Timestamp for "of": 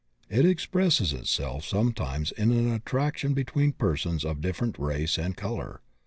4.25-4.41